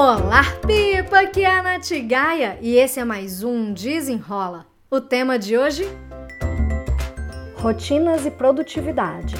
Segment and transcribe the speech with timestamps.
[0.00, 1.22] Olá, Pipa!
[1.22, 4.64] Aqui é a Nath Gaia e esse é mais um Desenrola.
[4.88, 5.88] O tema de hoje?
[7.56, 9.34] Rotinas e produtividade.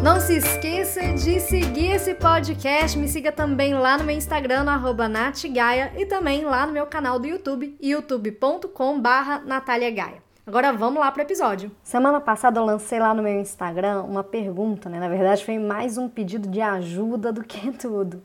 [0.00, 2.96] Não se esqueça de seguir esse podcast.
[2.96, 7.18] Me siga também lá no meu Instagram, no natgaia, e também lá no meu canal
[7.18, 10.22] do YouTube, youtube.com barra Gaia.
[10.46, 11.68] Agora vamos lá para o episódio.
[11.82, 15.00] Semana passada eu lancei lá no meu Instagram uma pergunta, né?
[15.00, 18.22] Na verdade foi mais um pedido de ajuda do que tudo.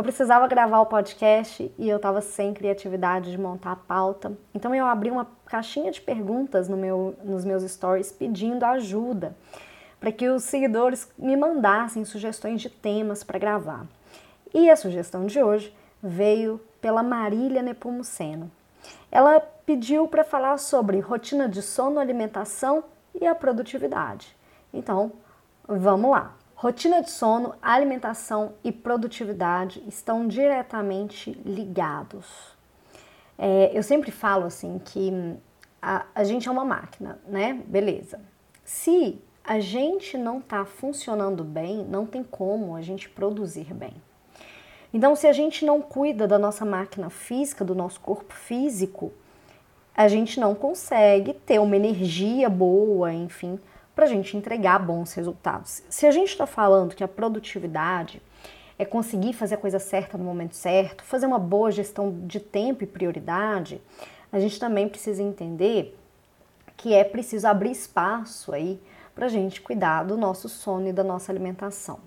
[0.00, 4.32] Eu precisava gravar o podcast e eu estava sem criatividade de montar a pauta.
[4.54, 9.36] Então eu abri uma caixinha de perguntas no meu, nos meus stories pedindo ajuda
[10.00, 13.84] para que os seguidores me mandassem sugestões de temas para gravar.
[14.54, 18.50] E a sugestão de hoje veio pela Marília Nepomuceno.
[19.12, 22.84] Ela pediu para falar sobre rotina de sono, alimentação
[23.20, 24.34] e a produtividade.
[24.72, 25.12] Então,
[25.68, 26.39] vamos lá.
[26.62, 32.54] Rotina de sono, alimentação e produtividade estão diretamente ligados.
[33.38, 35.10] É, eu sempre falo assim que
[35.80, 37.58] a, a gente é uma máquina, né?
[37.66, 38.20] Beleza.
[38.62, 43.94] Se a gente não está funcionando bem, não tem como a gente produzir bem.
[44.92, 49.10] Então, se a gente não cuida da nossa máquina física, do nosso corpo físico,
[49.96, 53.58] a gente não consegue ter uma energia boa, enfim,
[54.00, 55.82] para a gente entregar bons resultados.
[55.90, 58.22] Se a gente está falando que a produtividade
[58.78, 62.82] é conseguir fazer a coisa certa no momento certo, fazer uma boa gestão de tempo
[62.82, 63.78] e prioridade,
[64.32, 65.98] a gente também precisa entender
[66.78, 68.80] que é preciso abrir espaço aí
[69.14, 72.00] para a gente cuidar do nosso sono e da nossa alimentação.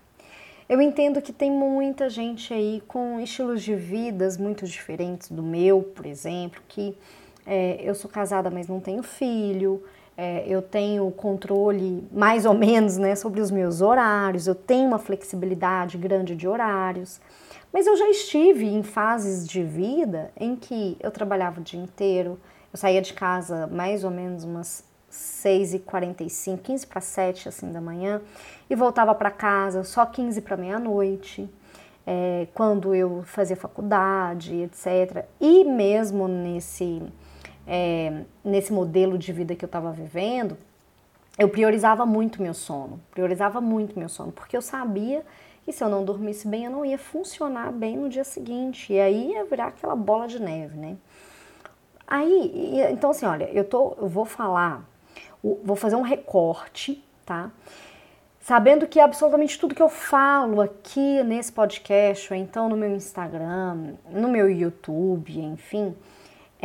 [0.68, 5.84] Eu entendo que tem muita gente aí com estilos de vidas muito diferentes do meu,
[5.84, 6.98] por exemplo, que
[7.46, 9.84] é, eu sou casada, mas não tenho filho,
[10.18, 15.00] é, eu tenho controle mais ou menos né, sobre os meus horários, eu tenho uma
[15.00, 17.20] flexibilidade grande de horários,
[17.72, 22.40] mas eu já estive em fases de vida em que eu trabalhava o dia inteiro,
[22.72, 28.22] eu saía de casa mais ou menos umas 6h45, 15 para 7 assim da manhã,
[28.70, 31.50] e voltava para casa só 15 para meia-noite.
[32.06, 35.24] É, quando eu fazia faculdade, etc.
[35.40, 37.02] E mesmo nesse
[37.68, 40.58] é, nesse modelo de vida que eu estava vivendo,
[41.38, 45.26] eu priorizava muito meu sono, priorizava muito meu sono, porque eu sabia
[45.66, 49.00] que se eu não dormisse bem, eu não ia funcionar bem no dia seguinte, e
[49.00, 50.98] aí ia virar aquela bola de neve, né?
[52.06, 54.88] Aí, então assim, olha, eu, tô, eu vou falar,
[55.42, 57.50] vou fazer um recorte, tá?
[58.42, 63.94] Sabendo que absolutamente tudo que eu falo aqui nesse podcast, ou então no meu Instagram,
[64.12, 65.96] no meu YouTube, enfim,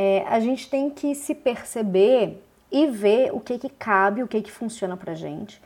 [0.00, 4.41] é, a gente tem que se perceber e ver o que, que cabe, o que,
[4.41, 5.60] que funciona pra gente.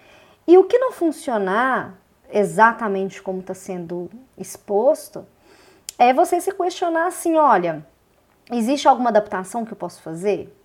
[0.47, 1.98] E o que não funcionar
[2.31, 5.26] exatamente como está sendo exposto,
[5.98, 7.87] é você se questionar assim: olha,
[8.50, 10.59] existe alguma adaptação que eu posso fazer?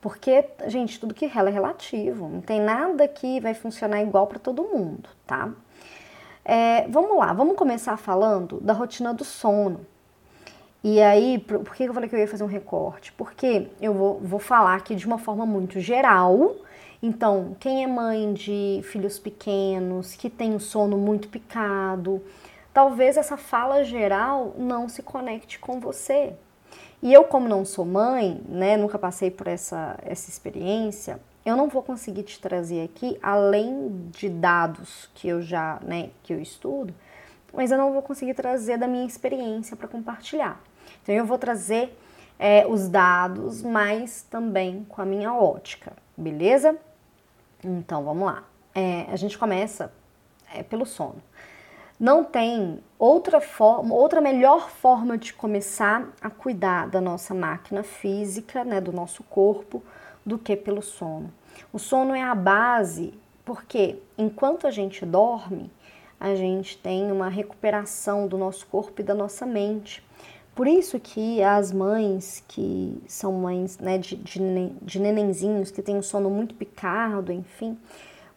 [0.00, 4.38] Porque, gente, tudo que rela é relativo, não tem nada que vai funcionar igual para
[4.38, 5.50] todo mundo, tá?
[6.42, 9.84] É, vamos lá, vamos começar falando da rotina do sono.
[10.84, 13.12] E aí, por que eu falei que eu ia fazer um recorte?
[13.12, 16.54] Porque eu vou, vou falar aqui de uma forma muito geral.
[17.02, 22.22] Então, quem é mãe de filhos pequenos, que tem o sono muito picado,
[22.72, 26.34] talvez essa fala geral não se conecte com você.
[27.02, 31.68] E eu, como não sou mãe, né, nunca passei por essa, essa experiência, eu não
[31.68, 36.92] vou conseguir te trazer aqui, além de dados que eu já, né, que eu estudo,
[37.56, 40.60] mas eu não vou conseguir trazer da minha experiência para compartilhar.
[41.02, 41.98] Então eu vou trazer
[42.38, 46.76] é, os dados, mas também com a minha ótica, beleza?
[47.64, 48.44] Então vamos lá.
[48.74, 49.90] É, a gente começa
[50.54, 51.22] é, pelo sono.
[51.98, 58.62] Não tem outra forma, outra melhor forma de começar a cuidar da nossa máquina física,
[58.64, 59.82] né, do nosso corpo,
[60.24, 61.32] do que pelo sono.
[61.72, 63.14] O sono é a base,
[63.46, 65.70] porque enquanto a gente dorme,
[66.18, 70.04] a gente tem uma recuperação do nosso corpo e da nossa mente.
[70.54, 74.40] Por isso que as mães que são mães né, de, de,
[74.80, 77.78] de nenenzinhos, que têm um sono muito picado, enfim,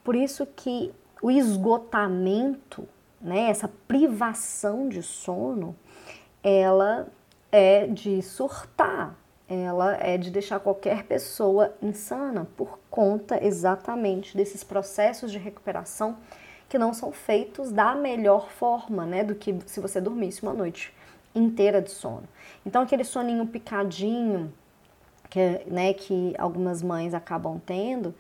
[0.04, 2.88] por isso que o esgotamento,
[3.22, 5.76] né, essa privação de sono,
[6.44, 7.08] ela
[7.52, 9.16] é de surtar,
[9.48, 16.18] ela é de deixar qualquer pessoa insana por conta exatamente desses processos de recuperação
[16.70, 20.94] que não são feitos da melhor forma, né, do que se você dormisse uma noite
[21.34, 22.24] inteira de sono.
[22.66, 24.54] Então aquele soninho picadinho
[25.30, 28.14] que, né, que algumas mães acabam tendo,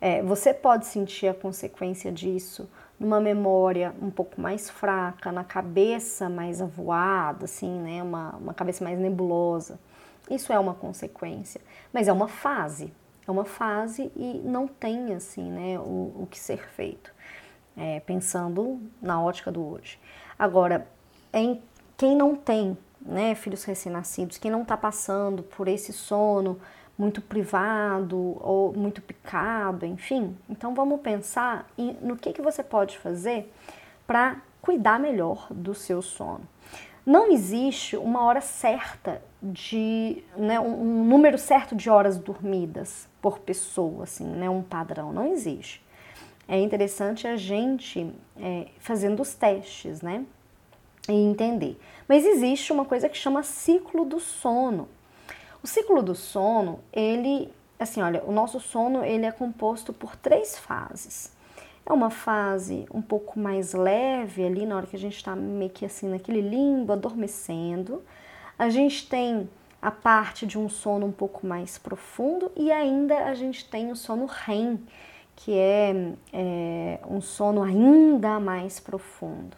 [0.00, 2.68] é, você pode sentir a consequência disso
[2.98, 8.02] numa memória um pouco mais fraca, na cabeça mais avoada, assim, né?
[8.02, 9.78] Uma, uma cabeça mais nebulosa.
[10.30, 11.60] Isso é uma consequência,
[11.92, 12.92] mas é uma fase.
[13.26, 17.12] É uma fase e não tem, assim, né, o, o que ser feito.
[17.76, 19.98] É, pensando na ótica do hoje.
[20.38, 20.88] Agora,
[21.32, 21.60] em
[21.96, 26.58] quem não tem né, filhos recém-nascidos, quem não está passando por esse sono
[26.98, 30.36] muito privado ou muito picado, enfim.
[30.48, 31.68] Então vamos pensar
[32.00, 33.52] no que, que você pode fazer
[34.06, 36.42] para cuidar melhor do seu sono.
[37.04, 44.04] Não existe uma hora certa de, né, um, número certo de horas dormidas por pessoa,
[44.04, 45.84] assim, né, um padrão, não existe.
[46.48, 48.10] É interessante a gente
[48.40, 50.24] é, fazendo os testes, né,
[51.08, 51.78] e entender.
[52.08, 54.88] Mas existe uma coisa que chama ciclo do sono.
[55.62, 60.56] O ciclo do sono, ele, assim, olha, o nosso sono ele é composto por três
[60.56, 61.32] fases.
[61.84, 65.70] É uma fase um pouco mais leve ali, na hora que a gente está meio
[65.70, 68.02] que assim naquele limbo, adormecendo.
[68.58, 69.48] A gente tem
[69.80, 73.96] a parte de um sono um pouco mais profundo e ainda a gente tem o
[73.96, 74.80] sono REM,
[75.36, 79.56] que é, é um sono ainda mais profundo.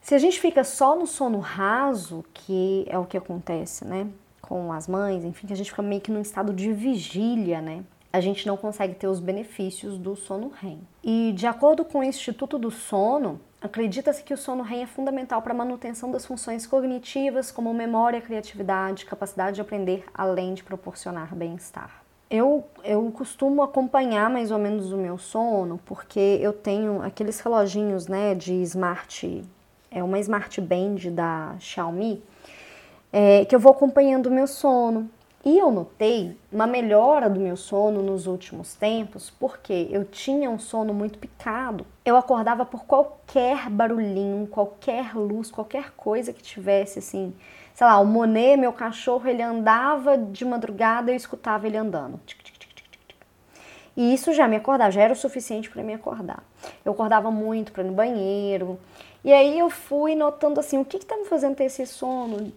[0.00, 4.08] Se a gente fica só no sono raso, que é o que acontece, né?
[4.52, 7.84] com as mães, enfim, que a gente fica meio que num estado de vigília, né?
[8.12, 10.80] A gente não consegue ter os benefícios do sono REM.
[11.02, 15.40] E de acordo com o Instituto do Sono, acredita-se que o sono REM é fundamental
[15.40, 21.34] para a manutenção das funções cognitivas, como memória, criatividade, capacidade de aprender, além de proporcionar
[21.34, 22.01] bem-estar.
[22.34, 28.08] Eu, eu costumo acompanhar mais ou menos o meu sono, porque eu tenho aqueles reloginhos,
[28.08, 29.44] né, de smart,
[29.90, 32.22] é uma smart band da Xiaomi,
[33.12, 35.10] é, que eu vou acompanhando o meu sono.
[35.44, 40.58] E eu notei uma melhora do meu sono nos últimos tempos, porque eu tinha um
[40.58, 41.84] sono muito picado.
[42.04, 47.34] Eu acordava por qualquer barulhinho, qualquer luz, qualquer coisa que tivesse assim.
[47.74, 52.20] Sei lá, o Monet, meu cachorro, ele andava de madrugada, eu escutava ele andando.
[53.96, 56.44] E isso já me acordava, já era o suficiente para me acordar.
[56.84, 58.78] Eu acordava muito para ir no banheiro.
[59.24, 62.52] E aí eu fui notando assim, o que está me fazendo ter esse sono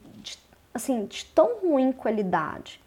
[0.75, 2.81] assim, de tão ruim qualidade.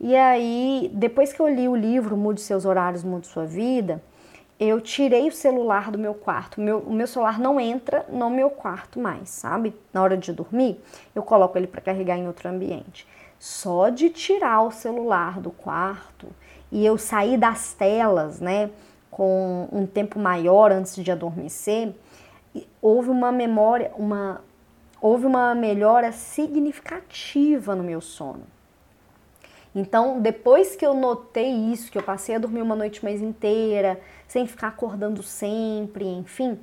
[0.00, 4.02] E aí, depois que eu li o livro Mude Seus Horários, Mude Sua Vida,
[4.58, 6.58] eu tirei o celular do meu quarto.
[6.58, 9.76] Meu, o meu celular não entra no meu quarto mais, sabe?
[9.92, 10.82] Na hora de dormir,
[11.14, 13.06] eu coloco ele para carregar em outro ambiente.
[13.38, 16.28] Só de tirar o celular do quarto
[16.72, 18.70] e eu sair das telas, né,
[19.10, 21.92] com um tempo maior antes de adormecer,
[22.80, 24.40] houve uma memória, uma
[25.00, 28.42] houve uma melhora significativa no meu sono.
[29.74, 34.00] Então, depois que eu notei isso, que eu passei a dormir uma noite mais inteira,
[34.26, 36.58] sem ficar acordando sempre, enfim,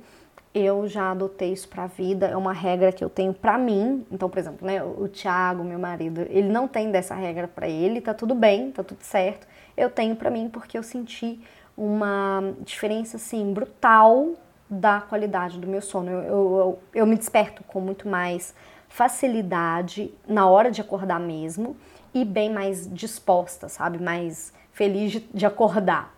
[0.54, 4.06] eu já adotei isso para a vida, é uma regra que eu tenho para mim.
[4.10, 8.00] Então, por exemplo, né, o Thiago, meu marido, ele não tem dessa regra para ele,
[8.00, 9.46] tá tudo bem, tá tudo certo.
[9.76, 11.40] Eu tenho para mim porque eu senti
[11.76, 14.34] uma diferença assim brutal
[14.68, 16.10] da qualidade do meu sono.
[16.10, 18.54] Eu, eu, eu, me desperto com muito mais
[18.88, 21.76] facilidade na hora de acordar mesmo
[22.12, 24.02] e bem mais disposta, sabe?
[24.02, 26.14] Mais feliz de, de acordar.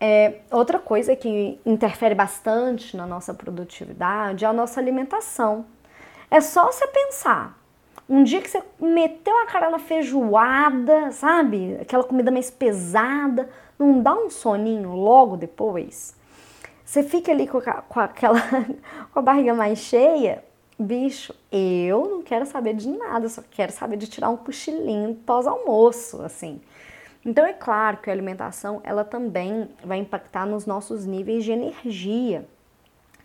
[0.00, 5.64] É, outra coisa que interfere bastante na nossa produtividade é a nossa alimentação.
[6.30, 7.58] É só você pensar.
[8.08, 11.78] Um dia que você meteu a cara na feijoada, sabe?
[11.80, 16.14] Aquela comida mais pesada, não dá um soninho logo depois?
[16.94, 18.38] Você fica ali com, a, com aquela
[19.12, 20.44] com a barriga mais cheia,
[20.78, 26.22] bicho, eu não quero saber de nada, só quero saber de tirar um cochilinho pós-almoço,
[26.22, 26.60] assim.
[27.26, 32.46] Então é claro que a alimentação ela também vai impactar nos nossos níveis de energia.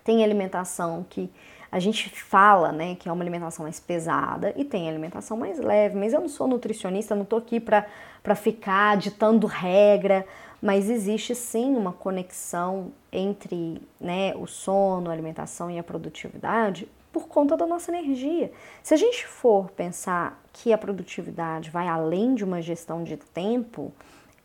[0.04, 1.30] Tem alimentação que
[1.72, 5.96] a gente fala, né, que é uma alimentação mais pesada e tem alimentação mais leve,
[5.98, 10.26] mas eu não sou nutricionista, não tô aqui para ficar ditando regra,
[10.62, 17.28] mas existe sim uma conexão entre né, o sono, a alimentação e a produtividade por
[17.28, 18.52] conta da nossa energia.
[18.84, 23.92] Se a gente for pensar que a produtividade vai além de uma gestão de tempo,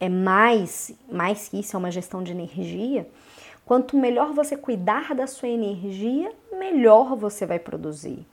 [0.00, 3.07] é mais, mais que isso, é uma gestão de energia.
[3.66, 8.26] Quanto melhor você cuidar da sua energia, melhor você vai produzir.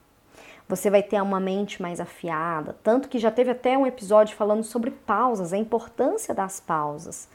[0.67, 4.63] Você vai ter uma mente mais afiada, tanto que já teve até um episódio falando
[4.63, 7.29] sobre pausas, a importância das pausas.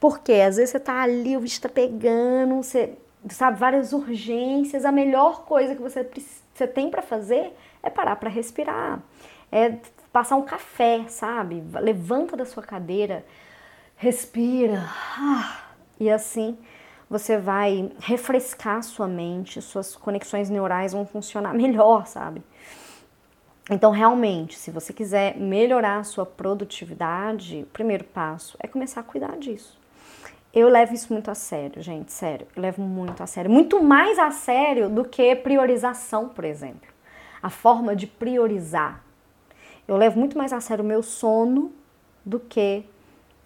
[0.00, 2.94] Porque às vezes você tá ali, o bicho tá pegando, você
[3.28, 4.84] sabe, várias urgências.
[4.84, 6.08] A melhor coisa que você,
[6.54, 9.02] você tem para fazer é parar para respirar.
[9.50, 9.76] É
[10.12, 11.62] passar um café, sabe?
[11.80, 13.24] Levanta da sua cadeira,
[13.96, 14.84] respira.
[15.18, 15.62] Ah,
[15.98, 16.56] e assim
[17.08, 22.42] você vai refrescar sua mente, suas conexões neurais vão funcionar melhor, sabe?
[23.70, 29.04] Então, realmente, se você quiser melhorar a sua produtividade, o primeiro passo é começar a
[29.04, 29.78] cuidar disso.
[30.54, 32.46] Eu levo isso muito a sério, gente, sério.
[32.56, 33.50] Eu levo muito a sério.
[33.50, 36.88] Muito mais a sério do que priorização, por exemplo.
[37.42, 39.04] A forma de priorizar.
[39.86, 41.70] Eu levo muito mais a sério o meu sono
[42.24, 42.84] do que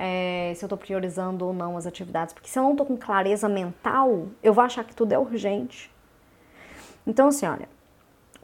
[0.05, 2.35] é, se eu estou priorizando ou não as atividades.
[2.35, 5.89] Porque se eu não estou com clareza mental, eu vou achar que tudo é urgente.
[7.07, 7.69] Então, assim, olha,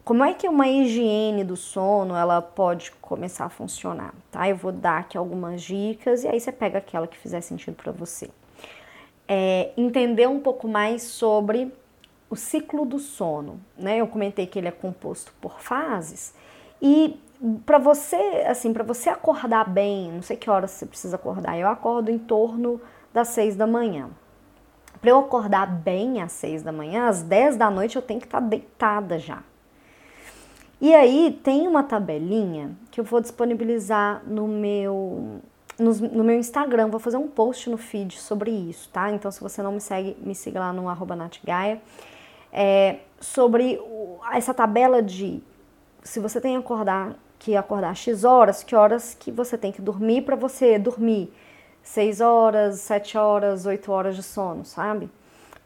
[0.04, 4.14] como é que uma higiene do sono ela pode começar a funcionar?
[4.30, 4.48] Tá?
[4.48, 7.90] Eu vou dar aqui algumas dicas e aí você pega aquela que fizer sentido para
[7.90, 8.30] você.
[9.26, 11.72] É, entender um pouco mais sobre
[12.30, 13.98] o ciclo do sono, né?
[13.98, 16.34] Eu comentei que ele é composto por fases
[16.80, 17.18] e
[17.64, 18.16] para você,
[18.46, 21.58] assim, para você acordar bem, não sei que horas você precisa acordar.
[21.58, 22.80] Eu acordo em torno
[23.12, 24.10] das seis da manhã.
[25.00, 28.26] Para eu acordar bem às seis da manhã, às dez da noite eu tenho que
[28.26, 29.42] estar tá deitada já.
[30.80, 35.40] E aí tem uma tabelinha que eu vou disponibilizar no meu
[35.78, 39.12] no, no, meu Instagram, vou fazer um post no feed sobre isso, tá?
[39.12, 41.80] Então se você não me segue, me siga lá no arroba natgaia.
[42.52, 45.40] É, sobre o, essa tabela de
[46.02, 49.80] se você tem que acordar, que acordar X horas, que horas que você tem que
[49.80, 51.32] dormir para você dormir
[51.82, 55.10] 6 horas, 7 horas, 8 horas de sono, sabe?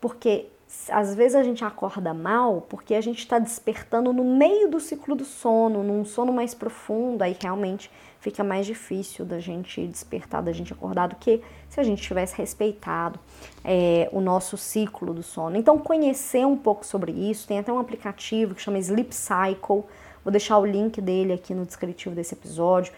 [0.00, 0.47] Porque
[0.88, 5.14] às vezes a gente acorda mal porque a gente está despertando no meio do ciclo
[5.14, 10.52] do sono, num sono mais profundo, aí realmente fica mais difícil da gente despertar, da
[10.52, 13.19] gente acordar do que se a gente tivesse respeitado
[13.64, 15.57] é, o nosso ciclo do sono.
[15.57, 19.85] Então, conhecer um pouco sobre isso, tem até um aplicativo que chama Sleep Cycle,
[20.25, 22.93] vou deixar o link dele aqui no descritivo desse episódio.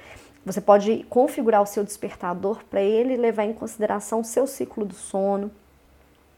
[0.44, 4.94] Você pode configurar o seu despertador para ele levar em consideração o seu ciclo do
[4.94, 5.50] sono,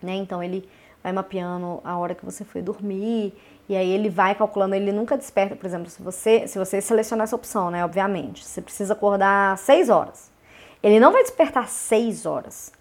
[0.02, 0.14] né?
[0.14, 0.68] Então, ele
[1.02, 3.34] vai mapeando a hora que você foi dormir,
[3.68, 7.24] e aí ele vai calculando, ele nunca desperta, por exemplo, se você, se você selecionar
[7.24, 10.30] essa opção, né, obviamente, você precisa acordar 6 horas.
[10.82, 12.72] Ele não vai despertar 6 horas.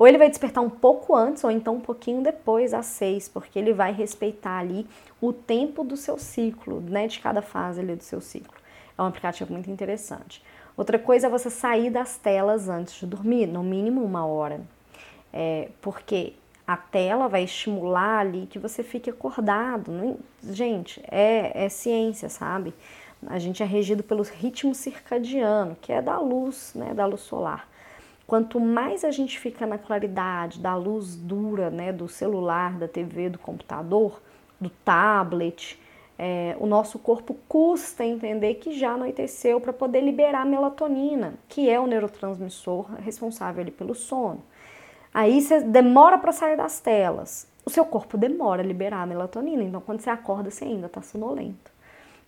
[0.00, 3.58] Ou ele vai despertar um pouco antes, ou então um pouquinho depois, às 6, porque
[3.58, 4.86] ele vai respeitar ali
[5.20, 8.58] o tempo do seu ciclo, né, de cada fase ali do seu ciclo.
[8.96, 10.42] É um aplicativo muito interessante.
[10.74, 14.62] Outra coisa é você sair das telas antes de dormir, no mínimo uma hora.
[15.30, 16.32] É, porque
[16.66, 19.92] a tela vai estimular ali que você fique acordado.
[19.92, 22.72] Não, gente, é, é ciência, sabe?
[23.26, 27.68] A gente é regido pelo ritmo circadiano, que é da luz, né, da luz solar.
[28.30, 33.28] Quanto mais a gente fica na claridade da luz dura, né, do celular, da TV,
[33.28, 34.22] do computador,
[34.60, 35.76] do tablet,
[36.16, 41.80] é, o nosso corpo custa entender que já anoiteceu para poder liberar melatonina, que é
[41.80, 44.44] o neurotransmissor responsável ali pelo sono.
[45.12, 47.48] Aí você demora para sair das telas.
[47.66, 51.02] O seu corpo demora a liberar a melatonina, então quando você acorda você ainda está
[51.02, 51.72] sonolento.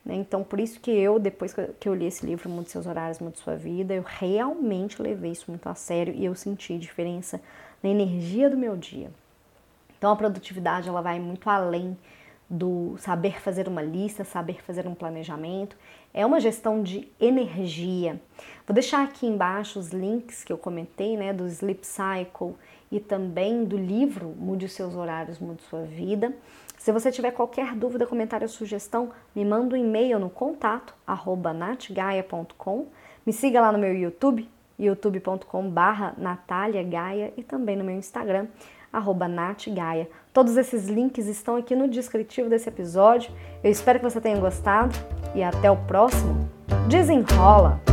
[0.05, 0.15] Né?
[0.17, 3.39] Então por isso que eu, depois que eu li esse livro, Mude Seus Horários, Mude
[3.39, 7.41] Sua Vida, eu realmente levei isso muito a sério e eu senti diferença
[7.83, 9.11] na energia do meu dia.
[9.97, 11.97] Então a produtividade ela vai muito além
[12.51, 15.75] do saber fazer uma lista, saber fazer um planejamento.
[16.13, 18.21] É uma gestão de energia.
[18.67, 22.55] Vou deixar aqui embaixo os links que eu comentei, né, do Sleep Cycle
[22.93, 26.33] e também do livro Mude os seus horários, mude sua vida.
[26.79, 30.95] Se você tiver qualquer dúvida, comentário ou sugestão, me manda um e-mail no contato
[31.55, 32.87] natgaia.com.
[33.25, 36.15] Me siga lá no meu YouTube, youtube.com/barra
[36.89, 38.49] Gaia e também no meu Instagram,
[38.93, 40.11] arroba natgaia.
[40.33, 43.33] Todos esses links estão aqui no descritivo desse episódio.
[43.63, 44.95] Eu espero que você tenha gostado
[45.35, 46.49] e até o próximo.
[46.89, 47.92] Desenrola!